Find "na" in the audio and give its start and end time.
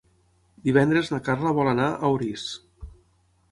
1.15-1.19